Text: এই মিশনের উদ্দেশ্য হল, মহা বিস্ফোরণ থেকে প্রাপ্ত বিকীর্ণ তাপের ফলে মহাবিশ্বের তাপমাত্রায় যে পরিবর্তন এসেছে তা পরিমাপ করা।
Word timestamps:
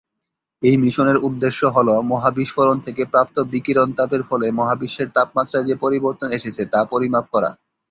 এই 0.63 0.75
মিশনের 0.77 1.17
উদ্দেশ্য 1.27 1.61
হল, 1.75 1.89
মহা 2.11 2.29
বিস্ফোরণ 2.37 2.77
থেকে 2.85 3.03
প্রাপ্ত 3.05 3.35
বিকীর্ণ 3.51 3.89
তাপের 3.99 4.21
ফলে 4.29 4.47
মহাবিশ্বের 4.59 5.07
তাপমাত্রায় 5.15 5.67
যে 5.69 5.75
পরিবর্তন 5.83 6.27
এসেছে 6.31 6.63
তা 6.73 6.79
পরিমাপ 6.91 7.25
করা। 7.33 7.49